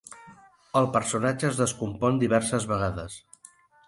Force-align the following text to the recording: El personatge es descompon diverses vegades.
El 0.79 0.87
personatge 0.95 1.45
es 1.49 1.59
descompon 1.59 2.17
diverses 2.23 2.65
vegades. 2.73 3.19